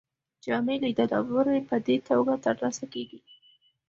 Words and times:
جامع 0.45 0.73
لیدلوری 0.83 1.59
په 1.69 1.75
دې 1.85 1.95
توګه 2.09 2.33
ترلاسه 2.45 2.85
کیږي. 2.93 3.19